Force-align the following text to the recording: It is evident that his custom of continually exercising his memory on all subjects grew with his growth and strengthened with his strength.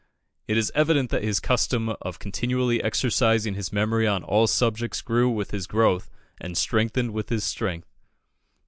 It 0.47 0.57
is 0.57 0.71
evident 0.73 1.11
that 1.11 1.21
his 1.21 1.39
custom 1.39 1.89
of 2.01 2.17
continually 2.17 2.81
exercising 2.81 3.53
his 3.53 3.71
memory 3.71 4.07
on 4.07 4.23
all 4.23 4.47
subjects 4.47 4.99
grew 4.99 5.29
with 5.29 5.51
his 5.51 5.67
growth 5.67 6.09
and 6.39 6.57
strengthened 6.57 7.13
with 7.13 7.29
his 7.29 7.43
strength. 7.43 7.93